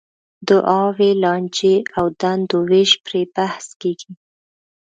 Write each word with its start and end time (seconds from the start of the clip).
دعاوې، 0.47 1.11
لانجې 1.23 1.75
او 1.97 2.05
دندو 2.19 2.59
وېش 2.69 2.91
پرې 3.05 3.21
بحث 3.35 3.65
کېږي. 3.81 4.11